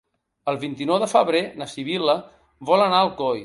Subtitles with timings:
[0.53, 2.17] El vint-i-nou de febrer na Sibil·la
[2.71, 3.39] vol anar a Alcoi.